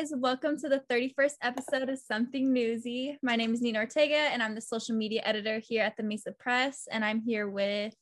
guys. 0.00 0.12
Welcome 0.16 0.56
to 0.58 0.68
the 0.68 0.82
31st 0.90 1.34
episode 1.42 1.90
of 1.90 1.98
Something 1.98 2.54
Newsy. 2.54 3.18
My 3.22 3.36
name 3.36 3.52
is 3.52 3.60
Nina 3.60 3.80
Ortega, 3.80 4.14
and 4.14 4.42
I'm 4.42 4.54
the 4.54 4.60
social 4.60 4.96
media 4.96 5.20
editor 5.26 5.58
here 5.58 5.82
at 5.82 5.96
the 5.98 6.02
Mesa 6.02 6.32
Press. 6.32 6.88
And 6.90 7.04
I'm 7.04 7.20
here 7.20 7.48
with. 7.48 7.94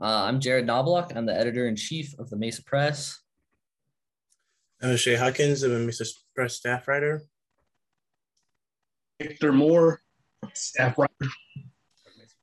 Uh, 0.00 0.24
I'm 0.24 0.40
Jared 0.40 0.66
Knobloch. 0.66 1.12
I'm 1.14 1.26
the 1.26 1.38
editor 1.38 1.66
in 1.66 1.76
chief 1.76 2.14
of 2.18 2.30
the 2.30 2.36
Mesa 2.36 2.64
Press. 2.64 3.20
I'm 4.80 4.96
Shay 4.96 5.14
Hawkins. 5.14 5.62
I'm 5.62 5.72
a 5.72 5.78
Mesa 5.78 6.06
Press 6.34 6.54
staff 6.54 6.88
writer. 6.88 7.22
Victor 9.20 9.52
Moore, 9.52 10.00
staff 10.54 10.96
writer. 10.96 11.32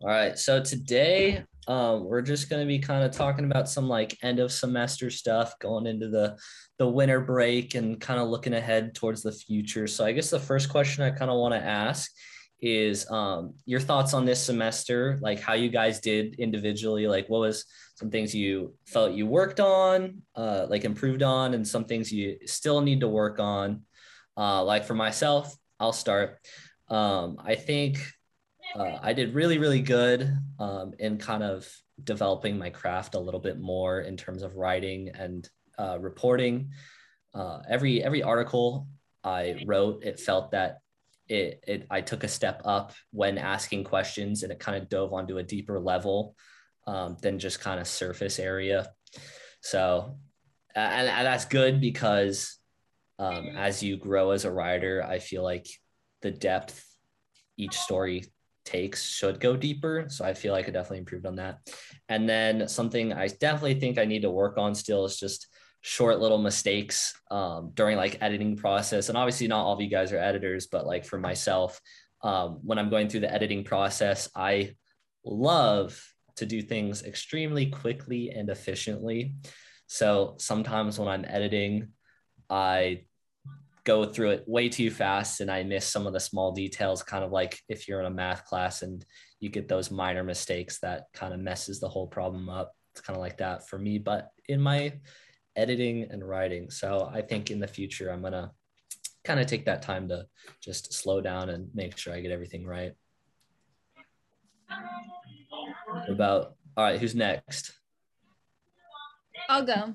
All 0.02 0.10
right. 0.10 0.38
So 0.38 0.62
today 0.62 1.46
um, 1.70 2.04
we're 2.06 2.24
just 2.24 2.50
going 2.50 2.62
to 2.62 2.68
be 2.68 2.80
kind 2.80 3.04
of 3.04 3.12
talking 3.12 3.46
about 3.46 3.70
some 3.70 3.88
like 3.88 4.18
end 4.24 4.40
of 4.40 4.52
semester 4.52 5.12
stuff 5.12 5.58
going 5.60 5.86
into 5.86 6.10
the 6.10 6.36
the 6.80 6.88
winter 6.88 7.22
break 7.22 7.76
and 7.76 8.02
kind 8.02 8.20
of 8.20 8.28
looking 8.28 8.54
ahead 8.54 8.96
towards 8.96 9.22
the 9.22 9.32
future. 9.32 9.86
So 9.86 10.04
I 10.04 10.12
guess 10.12 10.32
the 10.32 10.40
first 10.40 10.70
question 10.70 11.04
I 11.04 11.12
kind 11.12 11.30
of 11.30 11.38
want 11.38 11.54
to 11.54 11.64
ask 11.64 12.12
is 12.60 13.10
um, 13.12 13.54
your 13.66 13.80
thoughts 13.80 14.16
on 14.16 14.26
this 14.26 14.44
semester, 14.44 15.20
like 15.22 15.40
how 15.40 15.54
you 15.54 15.70
guys 15.70 16.00
did 16.00 16.40
individually, 16.40 17.08
like 17.08 17.30
what 17.30 17.42
was 17.42 17.66
some 17.96 18.10
things 18.10 18.34
you 18.34 18.74
felt 18.88 19.14
you 19.14 19.28
worked 19.28 19.60
on, 19.60 20.24
uh, 20.36 20.66
like 20.70 20.86
improved 20.86 21.22
on, 21.22 21.54
and 21.54 21.68
some 21.68 21.86
things 21.86 22.12
you 22.12 22.38
still 22.46 22.82
need 22.82 23.02
to 23.02 23.08
work 23.08 23.40
on. 23.40 23.84
Uh, 24.36 24.64
like 24.64 24.86
for 24.86 24.96
myself, 24.96 25.56
I'll 25.80 25.94
start. 25.94 26.40
Um, 26.88 27.38
I 27.46 27.54
think 27.56 28.02
uh, 28.76 29.00
I 29.02 29.14
did 29.14 29.34
really, 29.34 29.58
really 29.58 29.82
good 29.82 30.38
um, 30.60 30.94
in 31.00 31.18
kind 31.18 31.44
of 31.44 31.68
developing 32.04 32.58
my 32.58 32.70
craft 32.70 33.16
a 33.16 33.20
little 33.20 33.40
bit 33.40 33.60
more 33.60 34.02
in 34.02 34.16
terms 34.16 34.44
of 34.44 34.56
writing 34.56 35.10
and 35.10 35.48
uh, 35.78 35.98
reporting. 36.00 36.72
Uh, 37.34 37.60
every 37.70 38.04
every 38.04 38.24
article 38.24 38.88
I 39.24 39.64
wrote, 39.66 40.04
it 40.04 40.20
felt 40.20 40.52
that 40.52 40.80
it, 41.28 41.64
it 41.68 41.88
I 41.90 42.02
took 42.02 42.24
a 42.24 42.28
step 42.28 42.62
up 42.66 42.94
when 43.12 43.38
asking 43.38 43.86
questions, 43.86 44.44
and 44.44 44.52
it 44.52 44.60
kind 44.60 44.82
of 44.82 44.90
dove 44.90 45.14
onto 45.14 45.38
a 45.38 45.44
deeper 45.44 45.80
level 45.80 46.36
um, 46.88 47.18
than 47.22 47.40
just 47.40 47.62
kind 47.62 47.80
of 47.80 47.88
surface 47.88 48.40
area. 48.40 48.90
So, 49.62 50.18
and, 50.76 51.08
and 51.08 51.26
that's 51.26 51.46
good 51.46 51.82
because 51.82 52.58
um, 53.18 53.50
as 53.58 53.84
you 53.84 53.98
grow 53.98 54.32
as 54.32 54.46
a 54.46 54.52
writer, 54.52 55.04
I 55.04 55.20
feel 55.20 55.44
like 55.44 55.68
the 56.22 56.32
depth 56.32 56.86
each 57.58 57.76
story 57.76 58.24
takes 58.70 59.04
should 59.04 59.40
go 59.40 59.56
deeper. 59.56 60.06
So 60.10 60.24
I 60.24 60.34
feel 60.34 60.54
like 60.54 60.68
I 60.68 60.72
definitely 60.72 61.00
improved 61.00 61.26
on 61.26 61.36
that. 61.38 61.60
And 62.08 62.30
then 62.30 62.68
something 62.68 63.14
I 63.14 63.28
definitely 63.28 63.80
think 63.80 63.98
I 63.98 64.06
need 64.06 64.22
to 64.22 64.30
work 64.30 64.58
on 64.58 64.76
still 64.76 65.06
is 65.06 65.20
just 65.20 65.48
short 65.82 66.20
little 66.20 66.38
mistakes 66.38 67.14
um, 67.32 67.72
during 67.74 67.98
like 67.98 68.22
editing 68.22 68.56
process. 68.56 69.10
And 69.10 69.18
obviously 69.18 69.48
not 69.48 69.64
all 69.64 69.74
of 69.74 69.82
you 69.82 69.90
guys 69.90 70.12
are 70.12 70.18
editors, 70.18 70.68
but 70.68 70.86
like 70.86 71.06
for 71.06 71.18
myself, 71.18 71.80
um, 72.22 72.60
when 72.64 72.78
I'm 72.78 72.90
going 72.90 73.08
through 73.08 73.22
the 73.22 73.34
editing 73.34 73.64
process, 73.64 74.30
I 74.36 74.76
love 75.24 76.02
to 76.36 76.46
do 76.46 76.62
things 76.62 77.04
extremely 77.04 77.68
quickly 77.68 78.30
and 78.30 78.50
efficiently. 78.50 79.34
So 79.88 80.36
sometimes 80.38 81.00
when 81.00 81.08
I'm 81.08 81.26
editing, 81.28 81.90
I 82.50 83.06
go 83.86 84.06
through 84.06 84.32
it 84.32 84.44
way 84.48 84.70
too 84.70 84.92
fast 84.92 85.42
and 85.42 85.50
I 85.50 85.64
miss 85.64 85.86
some 85.86 86.08
of 86.08 86.14
the 86.14 86.20
small 86.20 86.52
details, 86.52 87.04
kind 87.04 87.24
of 87.24 87.32
like 87.32 87.60
if 87.70 87.88
you're 87.88 88.00
in 88.00 88.06
a 88.06 88.12
math 88.12 88.46
class 88.46 88.82
and 88.82 89.04
you 89.40 89.50
get 89.50 89.68
those 89.68 89.92
minor 89.92 90.24
mistakes 90.24 90.80
that 90.80 91.06
kind 91.14 91.34
of 91.34 91.40
messes 91.40 91.80
the 91.80 91.90
whole 91.90 92.08
problem 92.08 92.50
up. 92.50 92.74
It's 92.94 93.02
kind 93.02 93.16
of 93.16 93.22
like 93.22 93.38
that 93.38 93.68
for 93.68 93.78
me. 93.78 93.98
But 93.98 94.30
in 94.48 94.60
my 94.62 94.94
editing 95.56 96.08
and 96.10 96.28
writing. 96.28 96.70
So 96.70 97.10
I 97.14 97.22
think 97.22 97.52
in 97.52 97.60
the 97.60 97.68
future, 97.68 98.12
I'm 98.12 98.22
going 98.22 98.34
to 98.34 98.52
kind 99.24 99.40
of 99.40 99.48
take 99.48 99.66
that 99.66 99.82
time 99.82 100.08
to 100.10 100.26
just 100.62 100.94
slow 100.94 101.22
down 101.22 101.50
and 101.50 101.70
make 101.74 101.98
sure 101.98 102.14
I 102.14 102.22
get 102.22 102.32
everything 102.32 102.66
right. 102.66 102.94
About, 106.08 106.56
all 106.78 106.86
right, 106.86 107.00
who's 107.00 107.16
next? 107.16 107.74
I'll 109.50 109.66
go. 109.66 109.94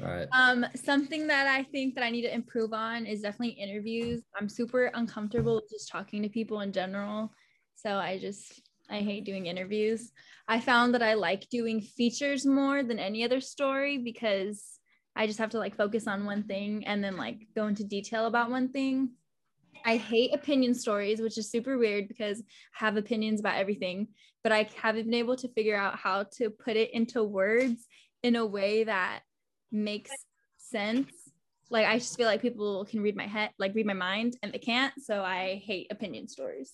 All 0.00 0.08
right. 0.08 0.28
Um, 0.32 0.66
something 0.74 1.26
that 1.28 1.46
I 1.46 1.62
think 1.64 1.94
that 1.94 2.04
I 2.04 2.10
need 2.10 2.22
to 2.22 2.34
improve 2.34 2.72
on 2.72 3.06
is 3.06 3.22
definitely 3.22 3.60
interviews. 3.60 4.22
I'm 4.38 4.48
super 4.48 4.90
uncomfortable 4.94 5.62
just 5.70 5.88
talking 5.88 6.22
to 6.22 6.28
people 6.28 6.60
in 6.60 6.72
general. 6.72 7.32
So 7.74 7.96
I 7.96 8.18
just 8.18 8.60
I 8.90 9.00
hate 9.00 9.24
doing 9.24 9.46
interviews. 9.46 10.12
I 10.48 10.60
found 10.60 10.94
that 10.94 11.02
I 11.02 11.14
like 11.14 11.48
doing 11.48 11.80
features 11.80 12.46
more 12.46 12.82
than 12.82 12.98
any 12.98 13.24
other 13.24 13.40
story 13.40 13.98
because 13.98 14.78
I 15.16 15.26
just 15.26 15.38
have 15.38 15.50
to 15.50 15.58
like 15.58 15.76
focus 15.76 16.06
on 16.06 16.26
one 16.26 16.44
thing 16.44 16.86
and 16.86 17.02
then 17.02 17.16
like 17.16 17.48
go 17.54 17.66
into 17.66 17.84
detail 17.84 18.26
about 18.26 18.50
one 18.50 18.68
thing. 18.68 19.10
I 19.84 19.96
hate 19.96 20.34
opinion 20.34 20.74
stories, 20.74 21.20
which 21.20 21.38
is 21.38 21.50
super 21.50 21.78
weird 21.78 22.08
because 22.08 22.40
I 22.40 22.84
have 22.84 22.96
opinions 22.96 23.40
about 23.40 23.56
everything, 23.56 24.08
but 24.42 24.52
I 24.52 24.68
haven't 24.76 25.04
been 25.04 25.14
able 25.14 25.36
to 25.36 25.52
figure 25.52 25.76
out 25.76 25.98
how 25.98 26.26
to 26.38 26.50
put 26.50 26.76
it 26.76 26.92
into 26.92 27.22
words 27.22 27.86
in 28.22 28.36
a 28.36 28.46
way 28.46 28.84
that 28.84 29.20
makes 29.72 30.10
sense. 30.58 31.08
Like 31.70 31.86
I 31.86 31.98
just 31.98 32.16
feel 32.16 32.26
like 32.26 32.42
people 32.42 32.84
can 32.84 33.00
read 33.00 33.16
my 33.16 33.26
head, 33.26 33.50
like 33.58 33.74
read 33.74 33.86
my 33.86 33.92
mind, 33.92 34.36
and 34.42 34.52
they 34.52 34.58
can't. 34.58 34.94
So 35.02 35.22
I 35.22 35.62
hate 35.64 35.88
opinion 35.90 36.28
stories. 36.28 36.72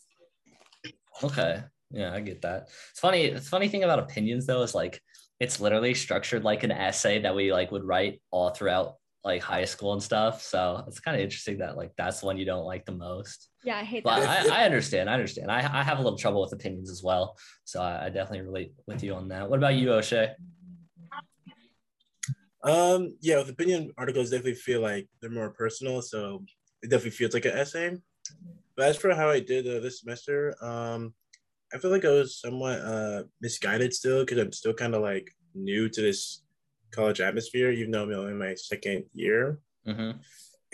Okay. 1.22 1.62
Yeah, 1.90 2.12
I 2.12 2.20
get 2.20 2.42
that. 2.42 2.68
It's 2.90 3.00
funny. 3.00 3.24
It's 3.24 3.48
funny 3.48 3.68
thing 3.68 3.84
about 3.84 3.98
opinions 3.98 4.46
though 4.46 4.62
is 4.62 4.74
like 4.74 5.00
it's 5.40 5.60
literally 5.60 5.94
structured 5.94 6.44
like 6.44 6.62
an 6.62 6.72
essay 6.72 7.20
that 7.20 7.34
we 7.34 7.52
like 7.52 7.70
would 7.70 7.84
write 7.84 8.22
all 8.30 8.50
throughout 8.50 8.94
like 9.24 9.42
high 9.42 9.64
school 9.64 9.92
and 9.92 10.02
stuff. 10.02 10.42
So 10.42 10.82
it's 10.86 11.00
kind 11.00 11.16
of 11.16 11.22
interesting 11.22 11.58
that 11.58 11.76
like 11.76 11.92
that's 11.96 12.20
the 12.20 12.26
one 12.26 12.38
you 12.38 12.44
don't 12.44 12.64
like 12.64 12.84
the 12.84 12.92
most. 12.92 13.48
Yeah, 13.62 13.78
I 13.78 13.84
hate 13.84 14.04
but 14.04 14.20
that. 14.20 14.50
I, 14.50 14.62
I 14.62 14.64
understand. 14.64 15.08
I 15.08 15.14
understand. 15.14 15.50
I, 15.50 15.58
I 15.58 15.82
have 15.82 15.98
a 15.98 16.02
little 16.02 16.18
trouble 16.18 16.40
with 16.40 16.52
opinions 16.52 16.90
as 16.90 17.02
well. 17.02 17.36
So 17.64 17.80
I, 17.80 18.06
I 18.06 18.08
definitely 18.08 18.42
relate 18.42 18.72
with 18.86 19.04
you 19.04 19.14
on 19.14 19.28
that. 19.28 19.48
What 19.48 19.58
about 19.58 19.74
you, 19.74 19.88
Oshae? 19.88 20.34
Um, 22.64 23.16
yeah, 23.20 23.38
with 23.38 23.48
opinion 23.48 23.92
articles 23.98 24.30
definitely 24.30 24.54
feel 24.54 24.80
like 24.80 25.08
they're 25.20 25.30
more 25.30 25.50
personal, 25.50 26.00
so 26.02 26.44
it 26.82 26.90
definitely 26.90 27.10
feels 27.10 27.34
like 27.34 27.44
an 27.44 27.52
essay. 27.52 27.96
But 28.76 28.86
as 28.86 28.96
for 28.96 29.14
how 29.14 29.28
I 29.28 29.40
did 29.40 29.66
uh, 29.66 29.80
this 29.80 30.00
semester, 30.00 30.54
um, 30.62 31.14
I 31.74 31.78
feel 31.78 31.90
like 31.90 32.04
I 32.04 32.10
was 32.10 32.38
somewhat 32.38 32.80
uh, 32.80 33.24
misguided 33.40 33.92
still 33.92 34.24
because 34.24 34.38
I'm 34.38 34.52
still 34.52 34.74
kind 34.74 34.94
of 34.94 35.02
like 35.02 35.30
new 35.54 35.88
to 35.88 36.00
this 36.00 36.42
college 36.92 37.20
atmosphere, 37.20 37.70
even 37.70 37.90
though 37.90 38.04
I'm 38.04 38.12
only 38.12 38.32
in 38.32 38.38
my 38.38 38.54
second 38.54 39.04
year. 39.12 39.58
Mm-hmm. 39.86 40.18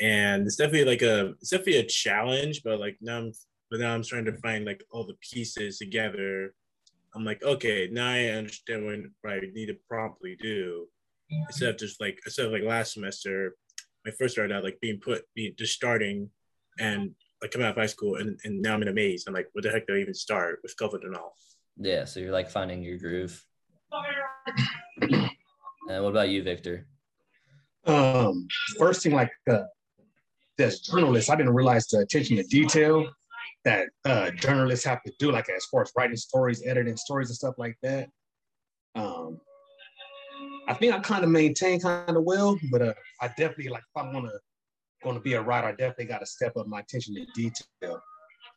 And 0.00 0.46
it's 0.46 0.56
definitely 0.56 0.84
like 0.84 1.02
a 1.02 1.34
it's 1.40 1.50
definitely 1.50 1.78
a 1.78 1.84
challenge, 1.84 2.62
but 2.62 2.78
like 2.78 2.98
now 3.00 3.18
I'm 3.18 3.32
but 3.70 3.80
now 3.80 3.94
I'm 3.94 4.02
trying 4.02 4.24
to 4.26 4.38
find 4.38 4.64
like 4.64 4.82
all 4.90 5.06
the 5.06 5.16
pieces 5.20 5.78
together. 5.78 6.54
I'm 7.14 7.24
like, 7.24 7.42
okay, 7.42 7.88
now 7.90 8.08
I 8.08 8.26
understand 8.26 8.84
what 8.84 9.32
I 9.32 9.40
need 9.52 9.66
to 9.66 9.76
promptly 9.88 10.36
do. 10.40 10.86
Instead 11.30 11.70
of 11.70 11.78
just 11.78 12.00
like 12.00 12.18
instead 12.24 12.46
of 12.46 12.52
like 12.52 12.62
last 12.62 12.94
semester, 12.94 13.54
I 14.06 14.10
first 14.12 14.34
started 14.34 14.54
out 14.54 14.64
like 14.64 14.78
being 14.80 14.98
put 14.98 15.22
being 15.34 15.52
just 15.58 15.74
starting 15.74 16.30
and 16.78 17.14
like 17.42 17.50
coming 17.50 17.66
out 17.66 17.72
of 17.72 17.76
high 17.76 17.86
school 17.86 18.16
and, 18.16 18.38
and 18.44 18.60
now 18.62 18.74
I'm 18.74 18.82
in 18.82 18.88
a 18.88 18.92
maze. 18.92 19.24
I'm 19.26 19.34
like, 19.34 19.48
what 19.52 19.64
the 19.64 19.70
heck 19.70 19.86
do 19.86 19.94
I 19.94 19.98
even 19.98 20.14
start 20.14 20.60
with 20.62 20.76
COVID 20.76 21.04
and 21.04 21.16
all? 21.16 21.34
Yeah, 21.76 22.04
so 22.04 22.20
you're 22.20 22.32
like 22.32 22.50
finding 22.50 22.82
your 22.82 22.98
groove. 22.98 23.44
and 25.00 25.30
what 25.86 26.10
about 26.10 26.30
you, 26.30 26.42
Victor? 26.42 26.86
Um, 27.86 28.48
first 28.78 29.02
thing, 29.02 29.12
like 29.12 29.30
uh, 29.48 29.62
as 30.58 30.80
journalists, 30.80 31.30
I 31.30 31.36
didn't 31.36 31.54
realize 31.54 31.86
the 31.86 32.00
attention 32.00 32.36
to 32.36 32.42
detail 32.44 33.08
that 33.64 33.88
uh, 34.04 34.30
journalists 34.30 34.84
have 34.84 35.02
to 35.04 35.12
do, 35.18 35.30
like 35.30 35.48
as 35.48 35.64
far 35.66 35.82
as 35.82 35.92
writing 35.96 36.16
stories, 36.16 36.62
editing 36.66 36.96
stories, 36.96 37.28
and 37.28 37.36
stuff 37.36 37.54
like 37.58 37.76
that. 37.82 38.08
I 40.68 40.74
think 40.74 40.94
I 40.94 40.98
kind 41.00 41.24
of 41.24 41.30
maintain 41.30 41.80
kind 41.80 42.16
of 42.16 42.24
well, 42.24 42.58
but 42.70 42.82
uh, 42.82 42.94
I 43.20 43.28
definitely 43.28 43.68
like 43.68 43.82
if 43.82 44.02
I'm 44.02 44.12
gonna 44.12 44.30
going 45.02 45.14
to 45.14 45.20
be 45.20 45.34
a 45.34 45.42
writer, 45.42 45.68
I 45.68 45.72
definitely 45.72 46.06
got 46.06 46.18
to 46.18 46.26
step 46.26 46.56
up 46.56 46.66
my 46.66 46.80
attention 46.80 47.14
to 47.14 47.24
detail 47.34 48.00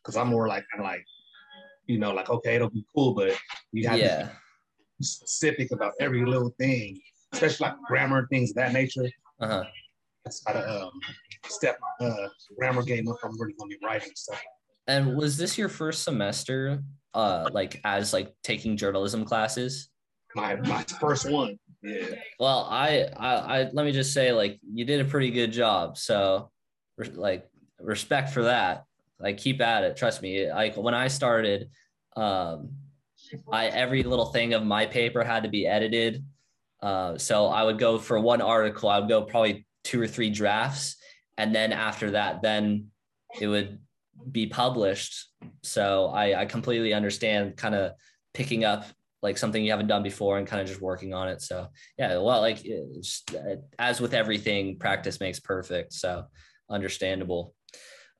because 0.02 0.16
I'm 0.16 0.28
more 0.28 0.48
like 0.48 0.64
of 0.76 0.84
like, 0.84 1.04
you 1.86 1.98
know, 1.98 2.12
like 2.12 2.30
okay, 2.30 2.56
it'll 2.56 2.70
be 2.70 2.84
cool, 2.94 3.14
but 3.14 3.36
you 3.72 3.88
have 3.88 3.98
yeah. 3.98 4.22
to 4.22 4.30
be 4.98 5.04
specific 5.04 5.72
about 5.72 5.92
every 6.00 6.24
little 6.24 6.54
thing, 6.58 7.00
especially 7.32 7.68
like 7.68 7.76
grammar 7.86 8.18
and 8.18 8.28
things 8.28 8.50
of 8.50 8.56
that 8.56 8.72
nature. 8.72 9.08
Uh-huh. 9.40 9.64
That's 10.24 10.40
gotta 10.40 10.84
um, 10.84 10.92
step 11.46 11.78
my 12.00 12.06
uh, 12.06 12.28
grammar 12.56 12.82
game 12.82 13.08
up. 13.08 13.16
I'm 13.24 13.38
really 13.40 13.54
gonna 13.58 13.68
be 13.68 13.78
writing 13.82 14.12
stuff. 14.14 14.40
And 14.86 15.16
was 15.16 15.36
this 15.36 15.58
your 15.58 15.68
first 15.68 16.04
semester, 16.04 16.82
uh, 17.14 17.48
like 17.52 17.80
as 17.84 18.12
like 18.12 18.32
taking 18.42 18.76
journalism 18.76 19.24
classes? 19.24 19.88
My 20.34 20.56
my 20.56 20.84
first 21.00 21.30
one. 21.30 21.58
Yeah. 21.82 22.06
Well, 22.38 22.66
I, 22.70 23.08
I, 23.16 23.34
I, 23.34 23.70
let 23.72 23.84
me 23.84 23.92
just 23.92 24.12
say, 24.12 24.32
like, 24.32 24.60
you 24.72 24.84
did 24.84 25.00
a 25.00 25.04
pretty 25.04 25.30
good 25.30 25.52
job. 25.52 25.98
So, 25.98 26.50
like, 27.14 27.48
respect 27.80 28.30
for 28.30 28.44
that. 28.44 28.84
Like, 29.18 29.38
keep 29.38 29.60
at 29.60 29.84
it. 29.84 29.96
Trust 29.96 30.22
me. 30.22 30.50
Like, 30.50 30.76
when 30.76 30.94
I 30.94 31.08
started, 31.08 31.70
um, 32.16 32.70
I 33.50 33.66
every 33.66 34.02
little 34.02 34.26
thing 34.26 34.54
of 34.54 34.64
my 34.64 34.86
paper 34.86 35.24
had 35.24 35.42
to 35.44 35.48
be 35.48 35.66
edited. 35.66 36.24
Uh, 36.80 37.16
so 37.16 37.46
I 37.46 37.62
would 37.62 37.78
go 37.78 37.98
for 37.98 38.18
one 38.20 38.40
article. 38.42 38.88
I 38.88 38.98
would 38.98 39.08
go 39.08 39.22
probably 39.22 39.66
two 39.84 40.00
or 40.00 40.06
three 40.06 40.30
drafts, 40.30 40.96
and 41.38 41.54
then 41.54 41.72
after 41.72 42.10
that, 42.12 42.42
then 42.42 42.88
it 43.40 43.46
would 43.46 43.78
be 44.30 44.46
published. 44.46 45.28
So 45.62 46.06
I, 46.08 46.42
I 46.42 46.46
completely 46.46 46.92
understand 46.92 47.56
kind 47.56 47.74
of 47.74 47.92
picking 48.34 48.64
up 48.64 48.84
like 49.22 49.38
something 49.38 49.64
you 49.64 49.70
haven't 49.70 49.86
done 49.86 50.02
before 50.02 50.38
and 50.38 50.46
kind 50.46 50.60
of 50.60 50.68
just 50.68 50.80
working 50.80 51.14
on 51.14 51.28
it. 51.28 51.40
So 51.40 51.68
yeah, 51.96 52.18
well, 52.18 52.40
like 52.40 52.66
as 53.78 54.00
with 54.00 54.14
everything, 54.14 54.78
practice 54.78 55.20
makes 55.20 55.40
perfect. 55.40 55.92
So 55.92 56.24
understandable. 56.68 57.54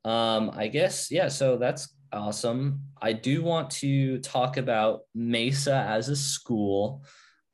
Um, 0.05 0.53
I 0.55 0.69
guess 0.69 1.11
yeah. 1.11 1.29
So 1.29 1.57
that's 1.57 1.95
awesome. 2.13 2.81
I 3.01 3.13
do 3.13 3.43
want 3.43 3.71
to 3.71 4.19
talk 4.19 4.57
about 4.57 5.01
Mesa 5.15 5.75
as 5.75 6.09
a 6.09 6.17
school. 6.17 7.05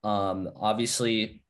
Um, 0.04 0.50
obviously, 0.56 1.42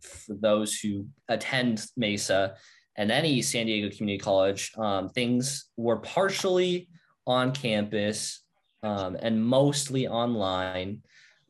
for 0.00 0.34
those 0.34 0.78
who 0.78 1.06
attend 1.28 1.84
Mesa 1.96 2.56
and 2.96 3.10
any 3.10 3.42
San 3.42 3.66
Diego 3.66 3.94
Community 3.94 4.22
College, 4.22 4.72
um, 4.78 5.08
things 5.08 5.66
were 5.76 5.98
partially 5.98 6.88
on 7.26 7.52
campus 7.52 8.42
um, 8.82 9.16
and 9.20 9.44
mostly 9.44 10.08
online. 10.08 11.02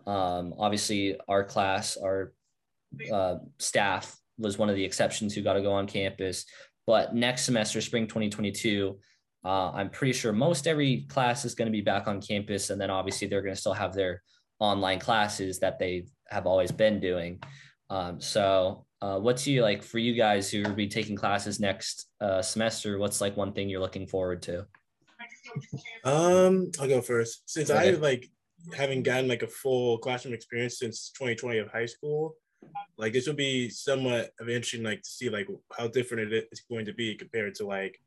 Um, 0.06 0.54
obviously, 0.58 1.16
our 1.28 1.44
class, 1.44 1.96
our 1.96 2.32
uh, 3.12 3.36
staff 3.58 4.16
was 4.38 4.58
one 4.58 4.68
of 4.68 4.76
the 4.76 4.84
exceptions 4.84 5.34
who 5.34 5.42
got 5.42 5.54
to 5.54 5.62
go 5.62 5.72
on 5.72 5.86
campus. 5.86 6.44
But 6.86 7.14
next 7.14 7.44
semester, 7.44 7.80
spring 7.80 8.06
2022, 8.06 8.98
uh, 9.44 9.70
I'm 9.72 9.90
pretty 9.90 10.12
sure 10.12 10.32
most 10.32 10.66
every 10.66 11.06
class 11.08 11.44
is 11.44 11.54
going 11.54 11.66
to 11.66 11.72
be 11.72 11.80
back 11.80 12.08
on 12.08 12.20
campus. 12.20 12.70
And 12.70 12.80
then 12.80 12.90
obviously, 12.90 13.28
they're 13.28 13.42
going 13.42 13.54
to 13.54 13.60
still 13.60 13.72
have 13.72 13.94
their 13.94 14.22
online 14.58 14.98
classes 14.98 15.58
that 15.60 15.78
they 15.78 16.06
have 16.28 16.46
always 16.46 16.72
been 16.72 17.00
doing. 17.00 17.40
Um, 17.90 18.20
so, 18.20 18.86
uh, 19.00 19.18
what's 19.18 19.46
you 19.46 19.62
like 19.62 19.82
for 19.82 19.98
you 19.98 20.14
guys 20.14 20.50
who 20.50 20.62
will 20.62 20.74
be 20.74 20.86
taking 20.86 21.16
classes 21.16 21.58
next 21.58 22.08
uh, 22.20 22.40
semester? 22.40 22.98
What's 22.98 23.20
like 23.20 23.36
one 23.36 23.52
thing 23.52 23.68
you're 23.68 23.80
looking 23.80 24.06
forward 24.06 24.42
to? 24.42 24.66
Um, 26.04 26.70
I'll 26.80 26.88
go 26.88 27.00
first. 27.00 27.42
Since 27.46 27.70
okay. 27.70 27.90
I 27.90 27.92
like 27.92 28.28
having 28.74 29.02
gotten 29.02 29.28
like 29.28 29.42
a 29.42 29.48
full 29.48 29.98
classroom 29.98 30.34
experience 30.34 30.78
since 30.78 31.10
2020 31.10 31.58
of 31.58 31.68
high 31.68 31.86
school, 31.86 32.36
like 32.96 33.12
this 33.12 33.26
will 33.26 33.34
be 33.34 33.68
somewhat 33.68 34.30
of 34.40 34.48
interesting, 34.48 34.82
like 34.82 35.02
to 35.02 35.10
see 35.10 35.28
like 35.28 35.48
how 35.76 35.88
different 35.88 36.32
it 36.32 36.48
is 36.52 36.62
going 36.70 36.86
to 36.86 36.92
be 36.92 37.14
compared 37.14 37.54
to 37.56 37.66
like 37.66 38.00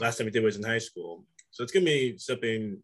last 0.00 0.18
time 0.18 0.26
we 0.26 0.30
did 0.30 0.42
was 0.42 0.56
in 0.56 0.62
high 0.62 0.78
school. 0.78 1.24
So 1.50 1.62
it's 1.62 1.72
gonna 1.72 1.84
be 1.84 2.16
something 2.18 2.78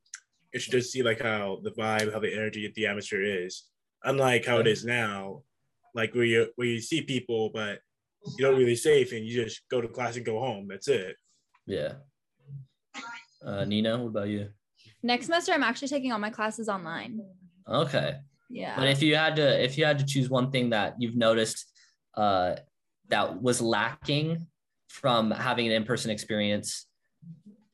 interesting 0.53 0.81
to 0.81 0.87
see 0.87 1.03
like 1.03 1.21
how 1.21 1.61
the 1.63 1.71
vibe, 1.73 2.13
how 2.13 2.21
the 2.21 2.33
energy, 2.33 2.71
the 2.75 2.87
atmosphere 2.87 3.45
is, 3.45 3.65
unlike 4.05 4.45
how 4.45 4.59
it 4.59 4.67
is 4.67 4.85
now, 4.85 5.43
like 5.95 6.15
where 6.15 6.25
you 6.25 6.49
where 6.57 6.69
you 6.69 6.81
see 6.81 7.03
people 7.03 7.51
but 7.53 7.81
you 8.37 8.45
don't 8.45 8.59
really 8.59 8.77
say 8.77 8.97
anything. 8.97 9.25
You 9.25 9.45
just 9.45 9.63
go 9.71 9.81
to 9.81 9.89
class 9.89 10.17
and 10.17 10.27
go 10.27 10.41
home. 10.41 10.67
That's 10.69 10.89
it. 10.89 11.17
Yeah. 11.67 11.95
Uh, 13.45 13.65
Nina, 13.65 13.99
what 13.99 14.09
about 14.09 14.29
you? 14.29 14.49
Next 15.03 15.27
semester, 15.27 15.53
I'm 15.53 15.63
actually 15.63 15.89
taking 15.89 16.13
all 16.13 16.19
my 16.19 16.31
classes 16.31 16.69
online. 16.69 17.21
Okay. 17.69 18.17
Yeah. 18.51 18.77
But 18.77 18.89
if 18.89 19.03
you 19.03 19.17
had 19.17 19.37
to, 19.37 19.65
if 19.65 19.77
you 19.77 19.85
had 19.85 19.99
to 19.99 20.07
choose 20.07 20.31
one 20.31 20.51
thing 20.51 20.71
that 20.71 20.95
you've 20.99 21.17
noticed 21.17 21.67
uh, 22.15 22.57
that 23.09 23.43
was 23.43 23.61
lacking 23.61 24.47
from 24.89 25.31
having 25.31 25.67
an 25.67 25.73
in-person 25.73 26.11
experience 26.11 26.87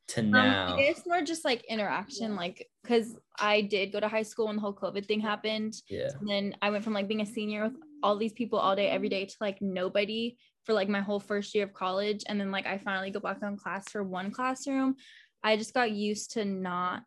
to 0.09 0.21
um, 0.21 0.31
now, 0.31 0.73
um, 0.75 0.79
it's 0.79 1.07
more 1.07 1.23
just 1.23 1.45
like 1.45 1.65
interaction, 1.69 2.37
like 2.37 2.69
because 2.83 3.17
I 3.39 3.63
did 3.63 3.93
go 3.93 4.01
to 4.01 4.09
high 4.09 4.23
school 4.23 4.47
when 4.47 4.57
the 4.57 4.63
whole 4.63 4.75
COVID 4.75 5.07
thing 5.07 5.21
happened. 5.21 5.75
Yeah. 5.89 6.09
And 6.21 6.29
then 6.29 6.57
I 6.63 6.71
went 6.71 6.85
from 6.85 6.95
like 6.95 7.09
being 7.09 7.21
a 7.21 7.27
senior 7.27 7.65
with 7.65 7.77
all 8.03 8.17
these 8.17 8.33
people 8.33 8.59
all 8.59 8.75
day, 8.75 8.89
every 8.89 9.09
day 9.09 9.25
to 9.25 9.37
like 9.41 9.63
nobody 9.63 10.37
for 10.65 10.73
like 10.73 10.89
my 10.89 11.01
whole 11.01 11.21
first 11.21 11.55
year 11.55 11.65
of 11.65 11.73
college. 11.73 12.25
And 12.29 12.41
then 12.41 12.51
like 12.51 12.67
I 12.67 12.79
finally 12.79 13.11
go 13.11 13.21
back 13.21 13.43
on 13.43 13.57
class 13.57 13.91
for 13.91 14.03
one 14.03 14.31
classroom. 14.31 14.97
I 15.45 15.57
just 15.57 15.75
got 15.75 15.91
used 15.91 16.33
to 16.33 16.45
not 16.45 17.03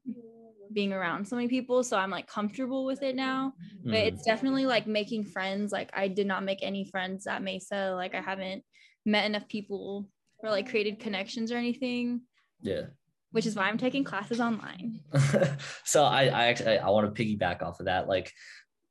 being 0.73 0.93
around 0.93 1.27
so 1.27 1.35
many 1.35 1.47
people. 1.47 1.83
So 1.83 1.97
I'm 1.97 2.11
like 2.11 2.27
comfortable 2.27 2.85
with 2.85 3.03
it 3.03 3.15
now. 3.15 3.53
But 3.83 3.93
mm. 3.93 4.07
it's 4.07 4.23
definitely 4.23 4.65
like 4.65 4.87
making 4.87 5.25
friends. 5.25 5.71
Like 5.71 5.89
I 5.93 6.07
did 6.07 6.27
not 6.27 6.43
make 6.43 6.59
any 6.61 6.85
friends 6.85 7.27
at 7.27 7.43
Mesa. 7.43 7.93
Like 7.95 8.15
I 8.15 8.21
haven't 8.21 8.63
met 9.05 9.25
enough 9.25 9.47
people 9.47 10.09
or 10.39 10.49
like 10.49 10.69
created 10.69 10.99
connections 10.99 11.51
or 11.51 11.57
anything. 11.57 12.21
Yeah. 12.61 12.83
Which 13.31 13.45
is 13.45 13.55
why 13.55 13.63
I'm 13.63 13.77
taking 13.77 14.03
classes 14.03 14.39
online. 14.39 15.01
so 15.83 16.03
I, 16.03 16.23
I 16.25 16.45
actually 16.47 16.77
I 16.77 16.89
want 16.89 17.13
to 17.13 17.23
piggyback 17.23 17.61
off 17.61 17.79
of 17.79 17.87
that. 17.87 18.07
Like 18.07 18.31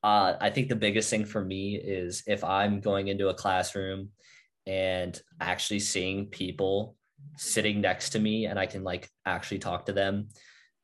uh, 0.02 0.35
I 0.40 0.50
think 0.50 0.69
the 0.69 0.76
biggest 0.76 1.08
thing 1.08 1.25
for 1.25 1.43
me 1.43 1.76
is 1.76 2.23
if 2.26 2.44
I'm 2.44 2.81
going 2.81 3.08
into 3.08 3.29
a 3.29 3.35
classroom 3.35 4.11
and 4.67 5.19
actually 5.40 5.81
seeing 5.81 6.26
people 6.26 6.97
sitting 7.37 7.81
next 7.81 8.11
to 8.11 8.19
me 8.19 8.47
and 8.47 8.59
I 8.59 8.67
can 8.67 8.85
like 8.85 9.09
actually 9.26 9.59
talk 9.59 9.87
to 9.87 9.93
them 9.93 10.29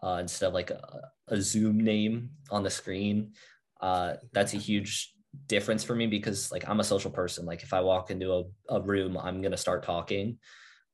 uh, 0.02 0.18
instead 0.20 0.48
of 0.48 0.54
like 0.54 0.70
a, 0.70 1.10
a, 1.28 1.40
Zoom 1.40 1.78
name 1.78 2.30
on 2.50 2.62
the 2.62 2.70
screen. 2.70 3.32
Uh, 3.80 4.14
that's 4.32 4.54
a 4.54 4.58
huge 4.58 5.12
difference 5.46 5.84
for 5.84 5.94
me 5.94 6.06
because 6.06 6.50
like 6.50 6.68
I'm 6.68 6.80
a 6.80 6.84
social 6.84 7.10
person. 7.10 7.44
Like 7.44 7.62
if 7.62 7.72
I 7.72 7.80
walk 7.80 8.10
into 8.10 8.32
a, 8.32 8.44
a 8.68 8.80
room, 8.80 9.16
I'm 9.16 9.42
gonna 9.42 9.56
start 9.56 9.82
talking. 9.82 10.38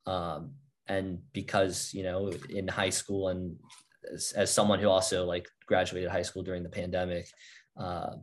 Um, 0.06 0.52
and 0.88 1.18
because 1.32 1.92
you 1.92 2.02
know 2.02 2.32
in 2.48 2.68
high 2.68 2.90
school 2.90 3.28
and 3.28 3.56
as, 4.12 4.32
as 4.36 4.52
someone 4.52 4.78
who 4.78 4.88
also 4.88 5.24
like 5.24 5.48
graduated 5.66 6.10
high 6.10 6.22
school 6.22 6.42
during 6.42 6.62
the 6.62 6.68
pandemic, 6.68 7.28
uh, 7.78 8.14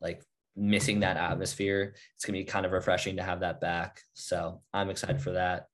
like 0.00 0.22
missing 0.56 1.00
that 1.00 1.16
atmosphere, 1.16 1.94
it's 2.14 2.24
gonna 2.24 2.38
be 2.38 2.44
kind 2.44 2.66
of 2.66 2.72
refreshing 2.72 3.16
to 3.16 3.22
have 3.22 3.40
that 3.40 3.60
back. 3.60 4.00
So 4.14 4.62
I'm 4.72 4.90
excited 4.90 5.20
for 5.20 5.32
that. 5.32 5.66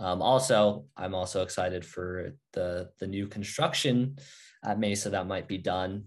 Um, 0.00 0.22
also, 0.22 0.86
I'm 0.96 1.14
also 1.14 1.42
excited 1.42 1.84
for 1.84 2.34
the 2.54 2.90
the 2.98 3.06
new 3.06 3.28
construction 3.28 4.16
at 4.64 4.78
Mesa 4.78 5.10
that 5.10 5.26
might 5.26 5.46
be 5.46 5.58
done 5.58 6.04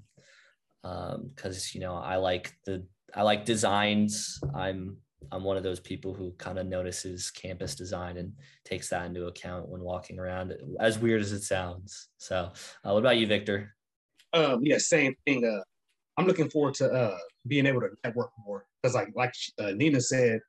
because 0.82 1.58
um, 1.58 1.72
you 1.74 1.80
know 1.80 1.96
I 1.96 2.18
like 2.18 2.52
the 2.66 2.86
I 3.14 3.22
like 3.22 3.46
designs. 3.46 4.40
I'm 4.56 4.98
I'm 5.32 5.44
one 5.44 5.58
of 5.58 5.64
those 5.64 5.80
people 5.80 6.14
who 6.14 6.32
kind 6.38 6.58
of 6.58 6.66
notices 6.66 7.30
campus 7.32 7.76
design 7.76 8.18
and 8.18 8.34
takes 8.66 8.90
that 8.90 9.06
into 9.06 9.28
account 9.28 9.70
when 9.70 9.82
walking 9.82 10.20
around. 10.20 10.54
As 10.80 10.98
weird 10.98 11.22
as 11.22 11.32
it 11.32 11.44
sounds. 11.44 12.10
So, 12.18 12.52
uh, 12.84 12.92
what 12.92 13.00
about 13.00 13.18
you, 13.18 13.28
Victor? 13.28 13.76
Um, 14.34 14.62
yeah, 14.64 14.80
same 14.80 15.16
thing. 15.26 15.46
Uh, 15.46 15.62
I'm 16.18 16.26
looking 16.26 16.50
forward 16.50 16.74
to 16.76 16.92
uh, 16.92 17.18
being 17.48 17.68
able 17.68 17.82
to 17.82 17.90
network 18.04 18.32
more 18.46 18.66
because, 18.82 18.96
like, 18.96 19.10
like 19.16 19.34
uh, 19.60 19.72
Nina 19.72 20.02
said, 20.02 20.40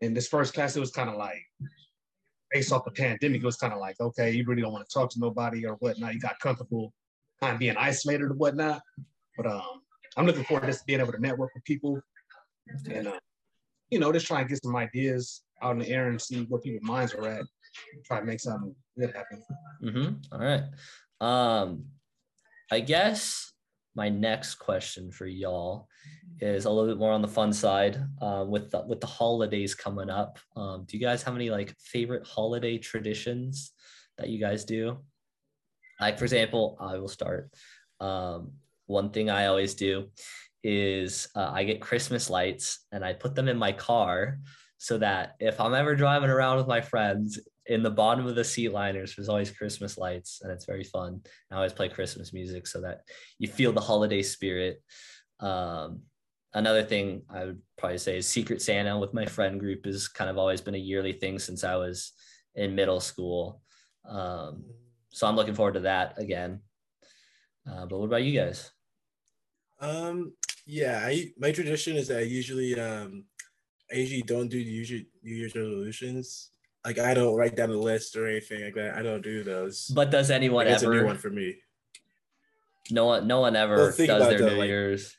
in 0.00 0.14
this 0.14 0.28
first 0.28 0.54
class, 0.54 0.76
it 0.76 0.80
was 0.80 0.90
kind 0.90 1.10
of 1.10 1.16
like 1.16 1.42
based 2.50 2.72
off 2.72 2.84
the 2.84 2.90
pandemic, 2.90 3.42
it 3.42 3.46
was 3.46 3.56
kind 3.56 3.72
of 3.72 3.78
like, 3.78 4.00
okay, 4.00 4.30
you 4.30 4.44
really 4.44 4.62
don't 4.62 4.72
want 4.72 4.88
to 4.88 4.92
talk 4.92 5.10
to 5.10 5.20
nobody 5.20 5.66
or 5.66 5.74
whatnot. 5.74 6.14
You 6.14 6.20
got 6.20 6.38
comfortable 6.40 6.92
kind 7.40 7.54
of 7.54 7.58
being 7.58 7.76
isolated 7.76 8.24
or 8.24 8.34
whatnot. 8.34 8.82
But 9.36 9.46
um, 9.46 9.82
I'm 10.16 10.26
looking 10.26 10.44
forward 10.44 10.62
to 10.62 10.66
just 10.66 10.86
being 10.86 11.00
able 11.00 11.12
to 11.12 11.20
network 11.20 11.54
with 11.54 11.64
people 11.64 12.00
and, 12.86 13.08
uh, 13.08 13.18
you 13.90 13.98
know, 13.98 14.12
just 14.12 14.26
try 14.26 14.40
and 14.40 14.48
get 14.48 14.62
some 14.62 14.76
ideas 14.76 15.42
out 15.62 15.72
in 15.72 15.78
the 15.78 15.88
air 15.88 16.08
and 16.08 16.20
see 16.20 16.44
where 16.44 16.60
people's 16.60 16.88
minds 16.88 17.14
are 17.14 17.26
at. 17.26 17.44
Try 18.04 18.20
to 18.20 18.26
make 18.26 18.40
something 18.40 18.74
good 18.98 19.14
happen. 19.14 19.42
Mm-hmm. 19.82 20.14
All 20.32 20.40
right. 20.40 20.62
Um, 21.20 21.84
I 22.70 22.80
guess 22.80 23.49
my 23.94 24.08
next 24.08 24.56
question 24.56 25.10
for 25.10 25.26
y'all 25.26 25.88
is 26.40 26.64
a 26.64 26.70
little 26.70 26.88
bit 26.88 26.98
more 26.98 27.12
on 27.12 27.22
the 27.22 27.28
fun 27.28 27.52
side 27.52 28.00
uh, 28.20 28.44
with 28.48 28.70
the, 28.70 28.82
with 28.86 29.00
the 29.00 29.06
holidays 29.06 29.74
coming 29.74 30.08
up. 30.08 30.38
Um, 30.56 30.84
do 30.86 30.96
you 30.96 31.02
guys 31.02 31.22
have 31.24 31.34
any 31.34 31.50
like 31.50 31.74
favorite 31.78 32.26
holiday 32.26 32.78
traditions 32.78 33.72
that 34.16 34.28
you 34.28 34.38
guys 34.38 34.64
do? 34.64 34.98
Like 36.00 36.18
for 36.18 36.24
example, 36.24 36.76
I 36.80 36.98
will 36.98 37.08
start. 37.08 37.50
Um, 38.00 38.52
one 38.86 39.10
thing 39.10 39.28
I 39.28 39.46
always 39.46 39.74
do 39.74 40.08
is 40.62 41.28
uh, 41.34 41.50
I 41.52 41.64
get 41.64 41.80
Christmas 41.80 42.30
lights 42.30 42.86
and 42.92 43.04
I 43.04 43.12
put 43.12 43.34
them 43.34 43.48
in 43.48 43.56
my 43.56 43.72
car 43.72 44.38
so 44.82 44.96
that 44.96 45.34
if 45.40 45.60
I'm 45.60 45.74
ever 45.74 45.94
driving 45.94 46.30
around 46.30 46.56
with 46.56 46.66
my 46.66 46.80
friends, 46.80 47.38
in 47.66 47.82
the 47.82 47.90
bottom 47.90 48.26
of 48.26 48.34
the 48.34 48.42
seat 48.42 48.70
liners, 48.70 49.14
there's 49.14 49.28
always 49.28 49.50
Christmas 49.50 49.98
lights, 49.98 50.40
and 50.42 50.50
it's 50.50 50.64
very 50.64 50.84
fun. 50.84 51.20
I 51.50 51.56
always 51.56 51.74
play 51.74 51.90
Christmas 51.90 52.32
music 52.32 52.66
so 52.66 52.80
that 52.80 53.02
you 53.38 53.46
feel 53.46 53.72
the 53.72 53.80
holiday 53.82 54.22
spirit. 54.22 54.82
Um, 55.38 56.00
another 56.54 56.82
thing 56.82 57.22
I 57.28 57.44
would 57.44 57.60
probably 57.76 57.98
say 57.98 58.16
is 58.16 58.26
Secret 58.26 58.62
Santa 58.62 58.98
with 58.98 59.12
my 59.12 59.26
friend 59.26 59.60
group 59.60 59.84
has 59.84 60.08
kind 60.08 60.30
of 60.30 60.38
always 60.38 60.62
been 60.62 60.74
a 60.74 60.78
yearly 60.78 61.12
thing 61.12 61.38
since 61.38 61.62
I 61.62 61.76
was 61.76 62.12
in 62.54 62.74
middle 62.74 63.00
school. 63.00 63.60
Um, 64.08 64.64
so 65.10 65.26
I'm 65.26 65.36
looking 65.36 65.54
forward 65.54 65.74
to 65.74 65.80
that 65.80 66.14
again. 66.18 66.60
Uh, 67.70 67.84
but 67.84 67.98
what 67.98 68.06
about 68.06 68.24
you 68.24 68.40
guys? 68.40 68.70
Um, 69.78 70.32
yeah, 70.64 71.02
I 71.04 71.32
my 71.38 71.52
tradition 71.52 71.96
is 71.96 72.08
that 72.08 72.20
I 72.20 72.22
usually 72.22 72.80
um, 72.80 73.26
I 73.92 73.96
usually 73.96 74.22
don't 74.22 74.48
do 74.48 74.62
the 74.62 74.70
usual 74.70 75.00
New 75.22 75.34
Year's 75.34 75.54
resolutions. 75.54 76.50
Like 76.84 76.98
I 76.98 77.14
don't 77.14 77.36
write 77.36 77.56
down 77.56 77.70
a 77.70 77.74
list 77.74 78.16
or 78.16 78.28
anything 78.28 78.64
like 78.64 78.74
that. 78.74 78.96
I 78.96 79.02
don't 79.02 79.22
do 79.22 79.42
those. 79.42 79.88
But 79.88 80.10
does 80.10 80.30
anyone 80.30 80.66
like, 80.66 80.82
ever? 80.82 80.92
a 80.92 80.96
new 81.00 81.06
one 81.06 81.18
for 81.18 81.30
me. 81.30 81.56
No 82.90 83.06
one, 83.06 83.26
no 83.26 83.40
one 83.40 83.56
ever 83.56 83.76
well, 83.76 83.86
does 83.86 83.96
their 83.96 84.38
New 84.38 84.56
like, 84.56 84.68
Year's. 84.68 85.16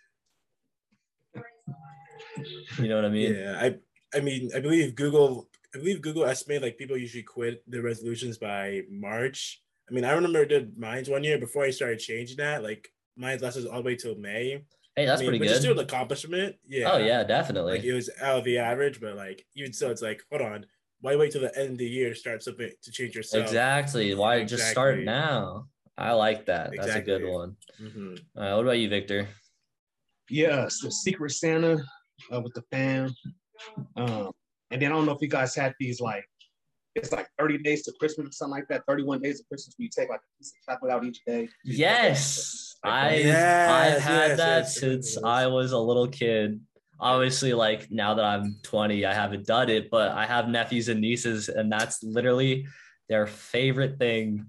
You 2.80 2.88
know 2.88 2.96
what 2.96 3.06
I 3.06 3.10
mean? 3.10 3.36
Yeah, 3.36 3.58
I 3.60 3.76
I 4.18 4.22
mean 4.22 4.50
I 4.56 4.60
believe 4.60 4.96
Google 4.96 5.48
I 5.74 5.78
believe 5.78 6.02
Google 6.02 6.26
estimated 6.26 6.64
like 6.64 6.78
people 6.78 6.98
usually 6.98 7.24
quit 7.24 7.64
their 7.70 7.82
resolutions 7.82 8.38
by 8.38 8.82
March. 8.90 9.62
I 9.90 9.94
mean, 9.94 10.06
I 10.06 10.12
remember 10.14 10.40
I 10.40 10.46
did 10.46 10.78
mine's 10.78 11.10
one 11.10 11.24
year 11.24 11.38
before 11.38 11.64
I 11.64 11.72
started 11.72 12.00
changing 12.00 12.38
that. 12.38 12.64
Like 12.64 12.92
mine 13.16 13.40
lasted 13.42 13.68
all 13.68 13.82
the 13.82 13.86
way 13.86 13.96
till 13.96 14.16
May. 14.16 14.64
Hey, 15.02 15.08
that's 15.08 15.22
I 15.22 15.24
mean, 15.24 15.30
pretty 15.30 15.40
which 15.40 15.50
good. 15.50 15.54
is 15.56 15.60
still 15.62 15.80
an 15.80 15.80
accomplishment. 15.80 16.56
Yeah. 16.68 16.92
Oh 16.92 16.98
yeah, 16.98 17.24
definitely. 17.24 17.74
Like 17.74 17.84
it 17.84 17.94
was 17.94 18.10
out 18.22 18.38
of 18.38 18.44
the 18.44 18.60
average, 18.60 19.02
but 19.02 19.16
like 19.16 19.44
even 19.56 19.74
so, 19.74 19.90
it's 19.90 20.04
like, 20.04 20.22
hold 20.30 20.44
on, 20.44 20.66
why 21.00 21.16
wait 21.16 21.32
till 21.32 21.42
the 21.42 21.58
end 21.58 21.72
of 21.72 21.78
the 21.80 21.88
year 21.88 22.10
to 22.10 22.16
start 22.16 22.44
something 22.44 22.70
to 22.84 22.92
change 22.92 23.16
yourself? 23.16 23.44
Exactly. 23.44 24.14
Why 24.14 24.44
just 24.44 24.70
start 24.70 25.00
now? 25.00 25.66
I 25.98 26.14
like 26.14 26.46
that. 26.46 26.72
That's 26.76 26.96
a 26.96 27.02
good 27.02 27.24
Exactly. 27.24 27.32
one. 27.32 27.56
Mhm. 27.82 28.20
All 28.38 28.44
right, 28.44 28.56
what 28.56 28.62
about 28.62 28.78
you, 28.78 28.90
Victor? 28.90 29.28
Yeah, 30.30 30.68
so 30.68 30.90
Secret 30.90 31.32
Santa 31.32 31.84
uh, 32.32 32.42
with 32.42 32.54
the 32.54 32.62
fam. 32.72 33.16
Um, 33.96 34.32
and 34.70 34.82
then 34.82 34.92
I 34.92 34.96
don't 34.96 35.08
know 35.08 35.14
if 35.14 35.22
you 35.22 35.28
guys 35.30 35.56
had 35.56 35.74
these 35.80 36.00
like 36.00 36.26
it's 36.94 37.12
like 37.12 37.28
30 37.40 37.58
days 37.60 37.84
to 37.84 37.94
Christmas 38.00 38.28
or 38.28 38.32
something 38.34 38.60
like 38.60 38.68
that. 38.68 38.84
31 38.88 39.22
days 39.22 39.40
of 39.40 39.48
Christmas 39.48 39.74
where 39.78 39.86
you 39.86 39.90
take 39.90 40.10
like 40.10 40.20
a 40.20 40.38
piece 40.38 40.54
of 40.68 40.74
chocolate 40.74 40.92
out 40.92 41.04
each 41.04 41.22
day. 41.26 41.50
Yes, 41.64 42.71
I 42.84 43.16
Yes, 43.18 43.70
I've 43.70 44.02
had 44.02 44.28
yes, 44.30 44.38
that 44.38 44.58
yes, 44.60 44.80
since 44.80 45.16
yes. 45.16 45.24
I 45.24 45.48
was 45.48 45.72
a 45.72 45.78
little 45.80 46.08
kid. 46.08 46.62
Obviously, 47.00 47.54
like 47.54 47.90
now 47.92 48.14
that 48.14 48.26
I'm 48.26 48.56
20, 48.64 49.06
I 49.06 49.14
haven't 49.14 49.46
done 49.48 49.70
it, 49.70 49.90
but 49.90 50.12
I 50.12 50.26
have 50.26 50.48
nephews 50.50 50.88
and 50.88 51.02
nieces, 51.02 51.50
and 51.50 51.72
that's 51.72 52.04
literally 52.04 52.68
their 53.10 53.26
favorite 53.28 53.98
thing 53.98 54.46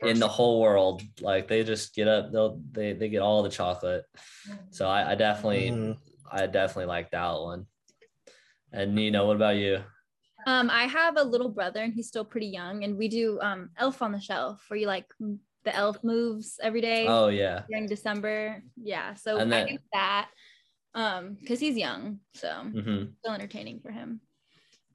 in 0.00 0.18
the 0.18 0.28
whole 0.28 0.60
world. 0.60 1.02
Like 1.20 1.48
they 1.48 1.64
just 1.64 1.94
get 1.94 2.08
up, 2.08 2.32
they'll 2.32 2.60
they 2.72 2.92
they 2.92 3.08
get 3.08 3.22
all 3.22 3.42
the 3.42 3.48
chocolate. 3.48 4.04
So 4.70 4.88
I, 4.88 5.12
I 5.12 5.14
definitely 5.14 5.70
Mhm. 5.70 5.96
I 6.30 6.46
definitely 6.46 6.86
like 6.86 7.10
that 7.12 7.32
one. 7.40 7.66
And 8.72 8.94
Nina, 8.94 9.24
what 9.24 9.36
about 9.36 9.56
you? 9.56 9.82
Um, 10.46 10.70
I 10.70 10.84
have 10.84 11.16
a 11.16 11.22
little 11.24 11.48
brother 11.48 11.82
and 11.82 11.92
he's 11.94 12.08
still 12.08 12.24
pretty 12.24 12.46
young, 12.48 12.84
and 12.84 12.96
we 12.98 13.08
do 13.08 13.40
um 13.40 13.70
Elf 13.76 14.02
on 14.02 14.12
the 14.12 14.20
Shelf 14.20 14.64
where 14.68 14.78
you 14.78 14.86
like 14.86 15.06
m- 15.20 15.40
the 15.66 15.76
elf 15.76 16.02
moves 16.02 16.58
every 16.62 16.80
day 16.80 17.04
Oh 17.06 17.28
yeah. 17.28 17.64
during 17.68 17.86
December. 17.86 18.62
Yeah, 18.82 19.12
so 19.14 19.36
And 19.36 19.54
I 19.54 19.58
then- 19.64 19.66
do 19.74 19.78
that 19.92 20.28
um 20.94 21.36
because 21.38 21.60
he's 21.60 21.76
young, 21.76 22.20
so 22.34 22.50
hmm 22.62 23.04
still 23.20 23.34
entertaining 23.34 23.80
for 23.80 23.90
him. 23.90 24.20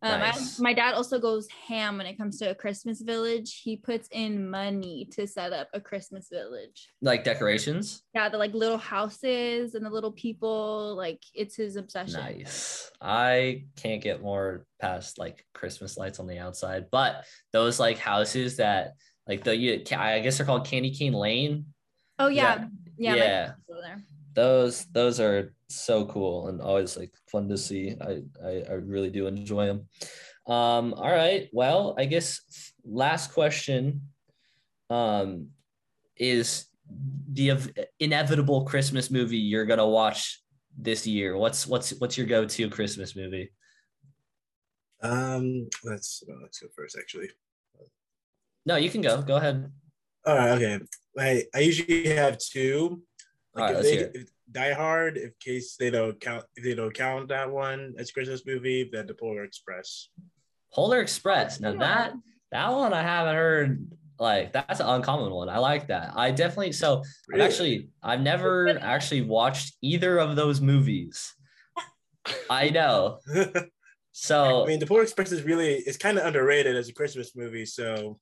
Um, 0.04 0.20
Nice. 0.20 0.60
I, 0.60 0.64
my 0.64 0.74
dad 0.74 0.96
also 0.96 1.20
goes 1.20 1.48
ham 1.68 1.98
when 1.98 2.08
it 2.08 2.18
comes 2.18 2.40
to 2.40 2.50
a 2.50 2.56
Christmas 2.56 3.02
village. 3.02 3.62
He 3.64 3.78
puts 3.78 4.08
in 4.12 4.50
money 4.50 5.08
to 5.12 5.28
set 5.28 5.54
up 5.54 5.68
a 5.76 5.80
Christmas 5.80 6.28
village. 6.32 6.90
Like 7.04 7.24
decorations. 7.24 8.02
Yeah, 8.16 8.28
the 8.30 8.40
like 8.40 8.56
little 8.56 8.80
houses 8.80 9.76
and 9.76 9.86
the 9.86 9.92
little 9.92 10.12
people. 10.14 10.96
Like 10.98 11.22
it's 11.36 11.56
his 11.56 11.76
obsession. 11.76 12.20
Nice. 12.20 12.90
I 13.00 13.66
can't 13.76 14.02
get 14.02 14.24
more 14.24 14.66
past 14.80 15.20
like 15.20 15.46
Christmas 15.54 15.98
lights 15.98 16.20
on 16.20 16.26
the 16.26 16.40
outside, 16.40 16.86
but 16.92 17.24
those 17.54 17.80
like 17.80 18.00
houses 18.00 18.58
that 18.58 18.94
like 19.28 19.44
the 19.44 19.56
you, 19.56 19.84
I 19.98 20.20
guess 20.20 20.38
they're 20.38 20.46
called 20.46 20.66
Candy 20.66 20.92
Cane 20.92 21.14
Lane. 21.14 21.66
Oh 22.20 22.28
yeah, 22.28 22.58
That- 22.58 22.70
yeah, 22.98 23.16
yeah. 23.16 23.24
dad's 23.48 23.54
over 23.70 23.82
there. 23.82 24.04
Those 24.34 24.86
those 24.86 25.20
are 25.20 25.54
so 25.68 26.06
cool 26.06 26.48
and 26.48 26.62
always 26.62 26.98
like 26.98 27.12
fun 27.32 27.50
to 27.50 27.58
see. 27.58 27.96
I 28.02 28.22
I, 28.44 28.64
I 28.70 28.74
really 28.74 29.10
do 29.10 29.28
enjoy 29.28 29.66
them. 29.68 29.88
Um. 30.48 30.94
All 30.94 31.12
right. 31.12 31.50
Well, 31.54 31.96
I 31.98 32.06
guess 32.06 32.42
last 32.86 33.34
question. 33.34 34.02
Um, 34.90 35.48
is 36.18 36.66
the 37.32 37.52
ev- 37.52 37.72
inevitable 38.00 38.66
Christmas 38.66 39.10
movie 39.10 39.38
you're 39.38 39.66
gonna 39.66 39.88
watch 39.88 40.42
this 40.78 41.08
year? 41.08 41.38
What's 41.38 41.66
what's 41.68 41.92
what's 42.00 42.18
your 42.18 42.28
go-to 42.28 42.70
Christmas 42.70 43.16
movie? 43.16 43.52
Um, 45.02 45.68
let's 45.84 46.24
well, 46.28 46.40
let's 46.42 46.60
go 46.60 46.68
first. 46.76 46.98
Actually, 47.00 47.30
No, 48.66 48.76
you 48.76 48.90
can 48.90 49.02
go. 49.02 49.22
Go 49.22 49.38
ahead. 49.38 49.72
all 50.26 50.36
right, 50.36 50.52
okay. 50.52 50.80
I 51.18 51.44
I 51.56 51.60
usually 51.60 52.08
have 52.10 52.38
two. 52.38 53.02
All 53.58 53.64
right, 53.64 53.72
if 53.72 53.76
let's 53.78 53.90
they, 53.90 53.98
hear 53.98 54.06
it. 54.08 54.16
if 54.16 54.30
Die 54.52 54.74
Hard, 54.74 55.18
in 55.18 55.32
case 55.40 55.76
they 55.78 55.90
don't 55.90 56.20
count, 56.20 56.44
if 56.56 56.64
they 56.64 56.76
don't 56.76 56.94
count 56.94 57.30
that 57.30 57.50
one 57.50 57.96
as 57.98 58.12
Christmas 58.12 58.46
movie, 58.46 58.90
then 58.92 59.08
The 59.08 59.14
Polar 59.14 59.44
Express. 59.44 60.10
Polar 60.74 61.02
Express. 61.02 61.60
Now 61.60 61.74
that 61.76 62.14
that 62.52 62.72
one 62.72 62.94
I 62.94 63.02
haven't 63.02 63.36
heard. 63.36 63.88
Like 64.20 64.54
that's 64.54 64.80
an 64.80 64.86
uncommon 64.86 65.32
one. 65.34 65.50
I 65.50 65.58
like 65.58 65.88
that. 65.88 66.14
I 66.16 66.30
definitely 66.30 66.74
so 66.74 67.00
I've 67.00 67.06
Really? 67.30 67.42
actually 67.44 67.90
I've 68.04 68.22
never 68.22 68.70
actually 68.80 69.22
watched 69.22 69.76
either 69.82 70.20
of 70.20 70.36
those 70.36 70.62
movies. 70.62 71.34
I 72.50 72.70
know. 72.70 73.20
So 74.14 74.64
I 74.66 74.68
mean, 74.68 74.80
The 74.80 74.86
Polar 74.86 75.04
Express 75.04 75.32
is 75.32 75.42
really 75.44 75.76
it's 75.76 75.98
kind 75.98 76.18
of 76.20 76.26
underrated 76.26 76.76
as 76.76 76.90
a 76.90 76.94
Christmas 76.94 77.34
movie. 77.34 77.66
So 77.66 78.20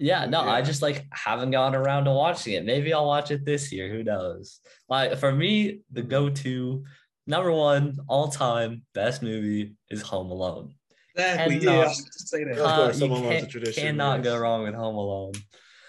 yeah, 0.00 0.24
no, 0.26 0.40
I 0.40 0.62
just 0.62 0.82
like 0.82 1.06
haven't 1.12 1.50
gone 1.52 1.74
around 1.76 2.04
to 2.06 2.12
watching 2.12 2.54
it. 2.54 2.64
Maybe 2.64 2.92
I'll 2.92 3.06
watch 3.06 3.30
it 3.30 3.44
this 3.44 3.70
year. 3.70 3.88
Who 3.88 4.02
knows? 4.02 4.60
Like 4.88 5.16
for 5.18 5.30
me, 5.30 5.80
the 5.92 6.02
go-to 6.02 6.84
number 7.26 7.52
one 7.52 7.96
all-time 8.08 8.82
best 8.94 9.22
movie 9.22 9.74
is 9.90 10.02
Home 10.02 10.30
Alone. 10.30 10.74
Exactly. 11.14 11.54
And, 11.56 11.62
yeah, 11.62 11.70
I 11.72 11.76
was 11.86 12.04
just 12.04 12.28
say 12.28 12.44
that. 12.44 12.58
Uh, 12.58 12.92
you 12.94 13.00
Home 13.00 13.10
Alone's 13.12 13.26
a 13.26 13.38
can't- 13.40 13.50
tradition, 13.50 13.82
cannot 13.84 14.22
go 14.22 14.38
wrong 14.38 14.62
with 14.64 14.74
Home 14.74 14.96
Alone. 14.96 15.32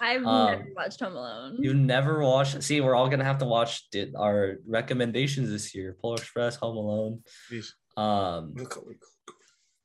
I've 0.01 0.25
Um, 0.25 0.51
never 0.51 0.68
watched 0.75 1.00
Home 1.00 1.15
Alone. 1.15 1.58
You 1.60 1.74
never 1.74 2.22
watched. 2.22 2.62
See, 2.63 2.82
we're 2.82 2.96
all 2.96 3.08
gonna 3.08 3.24
have 3.24 3.38
to 3.38 3.46
watch 3.46 3.84
it, 3.94 4.10
our 4.18 4.58
recommendations 4.68 5.50
this 5.50 5.74
year: 5.75 5.96
Polar 6.01 6.15
Express, 6.18 6.56
Home 6.58 6.75
Alone. 6.75 7.24
please. 7.48 7.75
Um, 7.98 8.56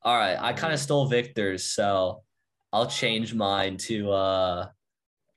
all 0.02 0.16
right, 0.16 0.36
I 0.40 0.52
kind 0.52 0.72
of 0.72 0.80
stole 0.80 1.06
Victor's, 1.06 1.64
so 1.64 2.22
I'll 2.76 2.86
change 2.86 3.32
mine 3.32 3.78
to 3.88 4.12
uh, 4.12 4.66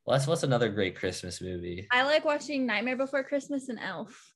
what's 0.03 0.27
what's 0.27 0.43
another 0.43 0.67
great 0.67 0.97
Christmas 0.97 1.41
movie? 1.41 1.87
I 1.89 2.03
like 2.03 2.25
watching 2.25 2.65
Nightmare 2.65 2.97
Before 2.97 3.23
Christmas 3.23 3.69
and 3.69 3.79
Elf. 3.79 4.33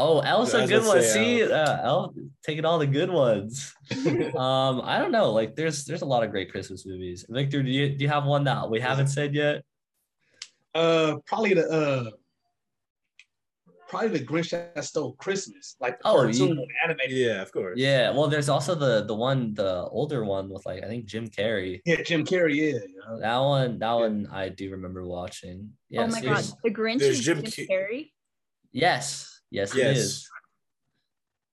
Oh, 0.00 0.18
Elf's 0.18 0.52
I 0.52 0.58
a 0.58 0.60
was 0.62 0.70
good 0.70 0.78
gonna 0.80 0.88
one. 0.88 1.02
say 1.02 1.38
See, 1.38 1.42
uh, 1.44 1.78
Elf 1.84 2.16
taking 2.44 2.64
all 2.64 2.80
the 2.80 2.88
good 2.88 3.08
ones. 3.08 3.72
um, 4.36 4.80
I 4.82 4.98
don't 4.98 5.12
know. 5.12 5.30
Like, 5.30 5.54
there's 5.54 5.84
there's 5.84 6.02
a 6.02 6.06
lot 6.06 6.24
of 6.24 6.32
great 6.32 6.50
Christmas 6.50 6.84
movies. 6.84 7.24
Victor, 7.28 7.62
do 7.62 7.70
you 7.70 7.90
do 7.96 8.02
you 8.02 8.10
have 8.10 8.24
one 8.24 8.42
that 8.44 8.68
we 8.68 8.80
haven't 8.80 9.06
said 9.06 9.32
yet? 9.32 9.62
Uh, 10.74 11.18
probably 11.26 11.54
the 11.54 11.70
uh, 11.70 12.10
probably 13.94 14.18
the 14.18 14.24
Grinch 14.26 14.50
that 14.50 14.84
stole 14.84 15.12
Christmas, 15.14 15.76
like 15.80 15.98
the 16.00 16.08
Oh, 16.08 16.16
cartoon 16.22 16.58
yeah. 16.58 16.84
animated. 16.84 17.16
Yeah, 17.16 17.42
of 17.42 17.52
course. 17.52 17.78
Yeah. 17.78 18.10
Well, 18.10 18.28
there's 18.28 18.48
also 18.48 18.74
the 18.74 19.04
the 19.04 19.14
one, 19.14 19.54
the 19.54 19.86
older 19.88 20.24
one 20.24 20.48
with 20.50 20.66
like 20.66 20.82
I 20.82 20.88
think 20.88 21.04
Jim 21.06 21.28
Carrey. 21.28 21.80
Yeah, 21.86 22.02
Jim 22.02 22.24
Carrey. 22.24 22.56
Yeah, 22.56 22.80
you 22.88 22.98
know. 23.06 23.20
That 23.20 23.38
one, 23.38 23.78
that 23.78 23.92
one, 23.92 24.28
I 24.32 24.48
do 24.48 24.70
remember 24.70 25.06
watching. 25.06 25.70
oh 25.96 26.06
my 26.08 26.20
god, 26.20 26.44
The 26.62 26.70
Grinch 26.70 26.98
there's 27.00 27.18
is 27.20 27.24
Jim 27.24 27.42
Jim 27.42 27.66
Carrey. 27.70 28.10
Yes, 28.72 29.40
yes, 29.50 29.74
it 29.74 29.78
Yes. 29.78 29.96
is. 29.98 30.30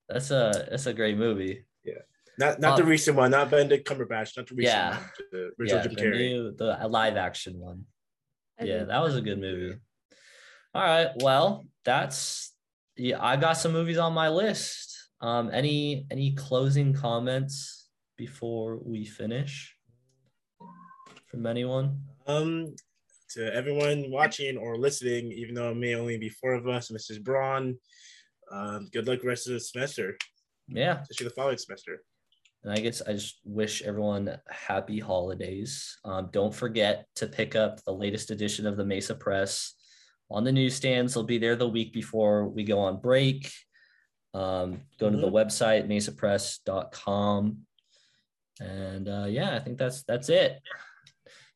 That's 0.10 0.32
a 0.32 0.68
that's 0.70 0.88
a 0.88 0.94
great 0.94 1.18
movie. 1.18 1.66
Yeah, 1.86 2.02
not 2.38 2.60
not 2.60 2.76
the 2.78 2.84
Uh, 2.84 2.88
recent 2.88 3.16
one, 3.18 3.32
not 3.32 3.50
Benedict 3.52 3.88
Cumberbatch, 3.88 4.36
not 4.36 4.48
the 4.48 4.56
recent 4.56 4.76
Yeah. 4.76 4.98
one. 4.98 5.10
The 5.32 5.38
original 5.60 5.78
Yeah, 5.80 5.84
Jim 5.84 5.94
the 5.96 6.02
Carrey. 6.02 6.18
new 6.18 6.52
the 6.58 6.88
live 6.90 7.16
action 7.18 7.60
one. 7.60 7.86
I 8.60 8.64
Yeah, 8.66 8.84
that 8.86 9.00
was 9.02 9.16
a 9.16 9.22
good 9.22 9.40
movie. 9.40 9.78
All 10.74 10.82
right, 10.84 11.12
well, 11.22 11.66
that's 11.86 12.54
yeah. 12.98 13.18
I 13.22 13.38
got 13.38 13.54
some 13.54 13.72
movies 13.72 13.98
on 13.98 14.14
my 14.14 14.30
list. 14.30 15.10
Um, 15.22 15.50
any 15.54 16.06
any 16.12 16.34
closing 16.34 16.94
comments 16.94 17.90
before 18.18 18.80
we 18.84 19.06
finish 19.06 19.76
from 21.28 21.46
anyone? 21.46 22.02
Um, 22.28 22.76
to 23.34 23.54
everyone 23.54 24.12
watching 24.12 24.58
or 24.58 24.78
listening, 24.78 25.32
even 25.32 25.56
though 25.56 25.72
it 25.72 25.78
may 25.78 25.96
only 25.96 26.18
be 26.18 26.30
four 26.30 26.54
of 26.54 26.68
us, 26.68 26.92
Mrs. 26.92 27.24
Braun, 27.24 27.78
um, 28.52 28.90
good 28.92 29.08
luck 29.08 29.24
rest 29.24 29.48
of 29.48 29.54
the 29.54 29.60
semester, 29.60 30.18
Yeah, 30.68 31.02
especially 31.02 31.28
the 31.30 31.34
following 31.34 31.58
semester. 31.58 32.04
And 32.64 32.74
I 32.74 32.78
guess 32.78 33.02
I 33.02 33.14
just 33.14 33.40
wish 33.44 33.82
everyone 33.82 34.38
happy 34.50 35.00
holidays. 35.00 35.98
Um, 36.06 36.30
don't 36.32 36.54
forget 36.54 37.08
to 37.16 37.28
pick 37.28 37.56
up 37.56 37.84
the 37.84 37.94
latest 37.94 38.30
edition 38.30 38.68
of 38.68 38.78
the 38.78 38.86
Mesa 38.86 39.16
Press 39.16 39.74
on 40.34 40.44
the 40.44 40.52
newsstands. 40.52 41.14
They'll 41.14 41.24
be 41.24 41.38
there 41.38 41.56
the 41.56 41.68
week 41.68 41.94
before 41.94 42.48
we 42.48 42.64
go 42.64 42.80
on 42.80 43.00
break. 43.00 43.52
Um, 44.34 44.82
go 45.00 45.10
to 45.10 45.18
the 45.18 45.30
website 45.30 45.88
mesapress.com. 45.88 47.58
And 48.60 49.10
uh, 49.10 49.26
yeah, 49.28 49.56
I 49.56 49.60
think 49.60 49.78
that's 49.78 50.04
that's 50.04 50.30
it. 50.30 50.62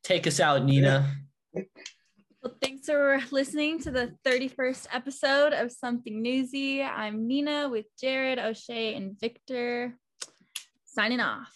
Take 0.03 0.27
us 0.27 0.39
out, 0.39 0.63
Nina. 0.63 1.11
Well, 1.53 2.55
thanks 2.61 2.85
for 2.85 3.19
listening 3.31 3.79
to 3.81 3.91
the 3.91 4.13
31st 4.23 4.87
episode 4.93 5.53
of 5.53 5.71
Something 5.71 6.21
Newsy. 6.21 6.83
I'm 6.83 7.27
Nina 7.27 7.69
with 7.69 7.87
Jared, 7.99 8.37
Oshae, 8.37 8.95
and 8.95 9.19
Victor. 9.19 9.97
Signing 10.85 11.19
off. 11.19 11.51